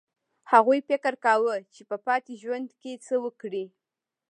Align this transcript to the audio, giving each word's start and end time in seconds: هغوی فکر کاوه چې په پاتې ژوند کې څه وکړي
هغوی 0.51 0.79
فکر 0.89 1.13
کاوه 1.25 1.55
چې 1.73 1.81
په 1.89 1.97
پاتې 2.05 2.33
ژوند 2.41 2.67
کې 2.81 2.91
څه 3.05 3.15
وکړي 3.25 3.65